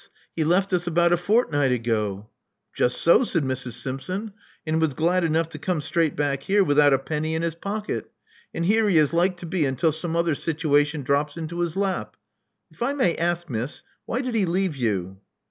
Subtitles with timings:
[0.35, 2.27] He left us about a fortnight ago."
[2.73, 3.73] Just so," said Mrs.
[3.73, 4.33] Simpson,
[4.65, 8.09] *'and was glad enough to come straight back here without a penny in his pocket.
[8.51, 12.15] And here he is like to be until some other situation drops into his lap.
[12.71, 13.47] If I may ask.
[13.47, 15.17] Miss, why did he leave you?